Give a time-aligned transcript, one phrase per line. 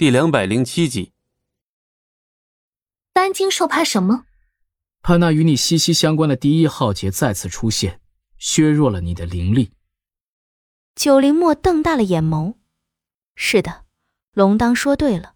[0.00, 1.12] 第两百零七集，
[3.12, 4.24] 担惊受怕什么？
[5.02, 8.00] 怕那与你息息相关的第一浩劫再次出现，
[8.38, 9.72] 削弱了你的灵力。
[10.94, 12.54] 九灵墨瞪大了眼眸。
[13.34, 13.84] 是的，
[14.32, 15.34] 龙当说对了，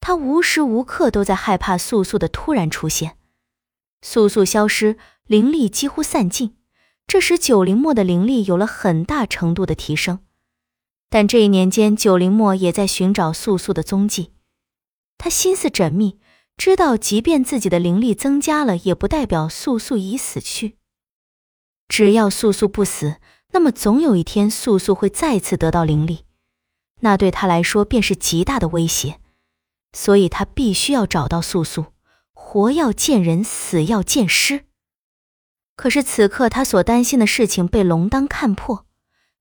[0.00, 3.18] 他无时无刻都在害怕素素的突然出现。
[4.00, 4.96] 素素消失，
[5.26, 6.56] 灵力几乎散尽，
[7.06, 10.20] 这使九灵墨的灵力有了很大程度的提升。
[11.10, 14.32] 但这一年间，九灵墨也在寻找素素的踪迹。
[15.16, 16.18] 他心思缜密，
[16.56, 20.76] 知道即便自己的灵力增加了，也不代表素素已死去。
[21.88, 23.16] 只要素素不死，
[23.52, 26.24] 那么总有一天素素会再次得到灵力，
[27.00, 29.18] 那对他来说便是极大的威胁。
[29.94, 31.86] 所以他必须要找到素素，
[32.34, 34.66] 活要见人，死要见尸。
[35.74, 38.84] 可是此刻他所担心的事情被龙当看破。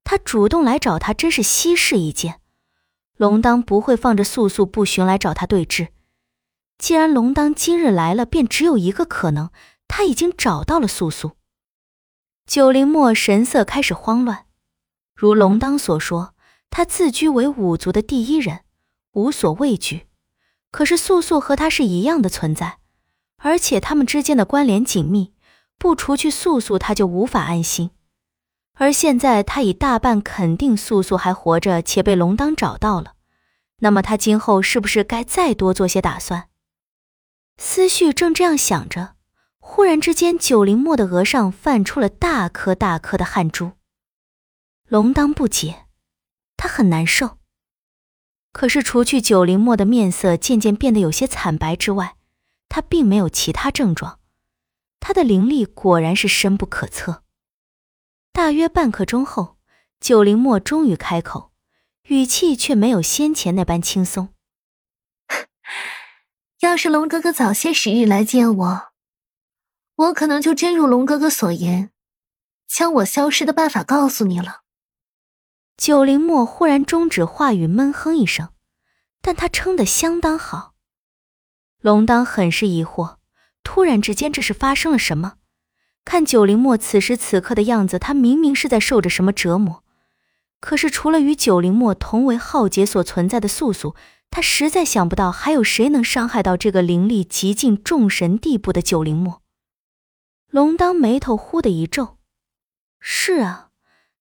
[0.09, 2.39] 他主动来找他，真是稀世一见。
[3.17, 5.89] 龙当不会放着素素不寻来找他对峙。
[6.77, 9.49] 既然龙当今日来了，便只有一个可能：
[9.85, 11.33] 他已经找到了素素。
[12.45, 14.45] 九灵墨神色开始慌乱。
[15.13, 16.33] 如龙当所说，
[16.69, 18.61] 他自居为五族的第一人，
[19.11, 20.07] 无所畏惧。
[20.71, 22.77] 可是素素和他是一样的存在，
[23.39, 25.33] 而且他们之间的关联紧密，
[25.77, 27.89] 不除去素素，他就无法安心。
[28.79, 33.13] 而现在，他已大半肯定素素还活着，且被龙当找到了。
[33.79, 36.49] 那么，他今后是不是该再多做些打算？
[37.57, 39.15] 思绪正这样想着，
[39.57, 43.71] 忽然之间，九灵墨的额上泛出了大颗大颗的汗珠。
[44.87, 45.85] 龙当不解，
[46.55, 47.37] 他很难受。
[48.53, 52.15] 可是，除去九灵墨的面色渐渐变得有些惨白之外，
[52.69, 54.19] 他并没有其他症状。
[54.99, 57.23] 他的灵力果然是深不可测。
[58.37, 59.57] 大约半刻钟后，
[59.99, 61.51] 九灵墨终于开口，
[62.03, 64.31] 语气却没有先前那般轻松。
[66.61, 68.93] 要是龙哥哥早些时日来见我，
[69.95, 71.89] 我可能就真如龙哥哥所言，
[72.67, 74.61] 将我消失的办法告诉你了。
[75.75, 78.49] 九灵墨忽然终止话语，闷哼一声，
[79.19, 80.75] 但他撑得相当好。
[81.81, 83.17] 龙当很是疑惑，
[83.63, 85.37] 突然之间这是发生了什么？
[86.07, 89.83] 看九灵墨此时此刻的样子，他明明是在受着什么折磨。
[90.61, 93.93] 可是除了与九灵墨同为浩劫所存在的素素，
[94.29, 99.41] 他实在想不到还有谁能伤害到这个灵力极尽众神地步的九灵墨。
[100.49, 102.17] 龙当眉头忽的一皱
[103.01, 103.71] ：“是啊，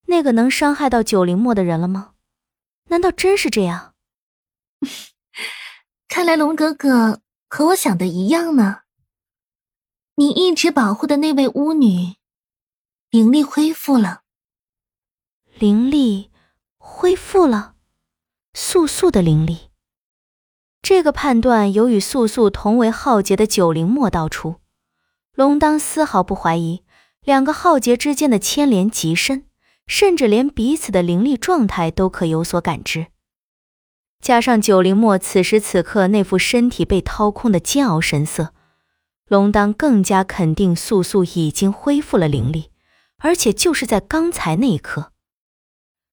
[0.07, 2.15] 那个能伤害到九灵墨的人了吗？
[2.89, 3.95] 难道真是这样？”
[6.09, 8.81] 看来龙哥哥和我想的一样呢。
[10.19, 12.15] 你一直保护的那位巫女，
[13.11, 14.23] 灵力恢复了。
[15.59, 16.31] 灵力
[16.79, 17.75] 恢复了，
[18.55, 19.69] 素素的灵力。
[20.81, 24.57] 这个判断由与素素同为浩劫的九灵墨道出。
[25.35, 26.83] 龙当丝毫不怀疑，
[27.21, 29.45] 两个浩劫之间的牵连极深，
[29.87, 33.09] 甚至连彼此的灵力状态都可有所感知。
[34.23, 38.55] 加上九灵墨此时此刻那副身体被掏空的煎熬神色。
[39.29, 42.71] 龙当更加肯定素素已经恢复了灵力，
[43.19, 45.13] 而且就是在刚才那一刻。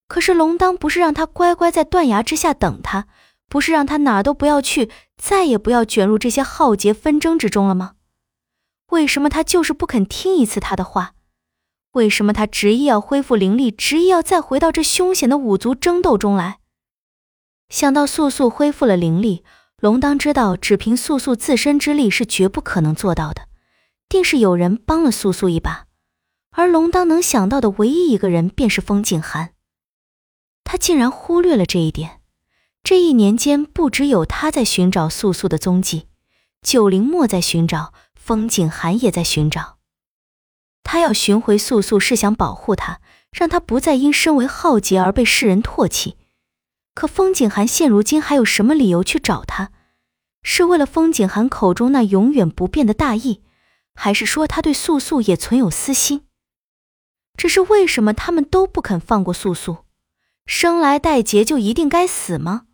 [0.07, 3.07] 可是龙当不是让他乖乖在断崖之下等他，
[3.47, 7.93] 不是让他哪儿都不要去，再也不要卷入这些浩劫纷争之中了吗？
[8.87, 11.13] 为什么他就是不肯听一次他的话？
[11.91, 16.57] 为什么他执意要恢复灵力，执意要再回到这凶险的五族争斗中来？
[17.69, 19.43] 想到素素恢复了灵力。
[19.83, 23.49] 龙当知道，只凭素素自身之力是绝不可能做到的，
[24.07, 25.87] 定是有人帮了素素一把。
[26.51, 29.51] 而龙当能想到的唯一一个人，便是风景寒。
[30.63, 32.21] 他竟然忽略了这一点。
[32.81, 36.07] 这一年间，不只有他在寻找素素的踪迹，
[36.61, 39.79] 九灵墨在寻找，风景寒也在寻找。
[40.83, 43.01] 他要寻回素素，是想保护她，
[43.33, 46.15] 让她不再因身为浩劫而被世人唾弃。
[46.95, 49.71] 可风景寒现如今还有什么理由去找他？
[50.43, 53.41] 是为了风景寒口中那永远不变的大义，
[53.95, 56.25] 还是说他对素素也存有私心？
[57.35, 59.77] 只是为什么他们都不肯放过素素？
[60.45, 62.65] 生来带劫就一定该死吗？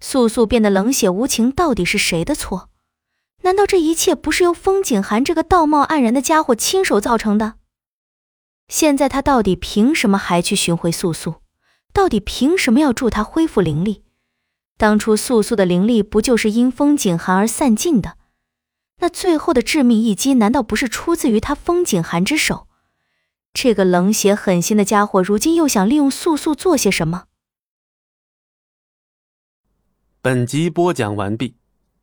[0.00, 2.68] 素素变得冷血无情，到底是谁的错？
[3.42, 7.54] 难道这一切不是由风景寒这个道貌岸然的家伙亲手造成的？
[8.68, 11.36] 现在他到底凭什么还去寻回素素？
[11.92, 14.04] 到底凭什么要助他恢复灵力？
[14.80, 18.16] 当初素素的灵力不就是因风景寒而散尽的？
[19.00, 22.66] 那最后的致命一击，难道不是出自于他风景寒之手？
[23.52, 27.24] 这个冷血狠心的家伙，如今又想利用素素做些什么？
[30.22, 31.56] 本集播讲完毕，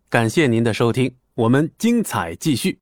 [0.08, 2.80] 感谢您的收听，我们精彩继续。